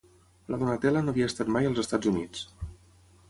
[0.53, 2.45] La Donatella no havia estat mai als Estats Units.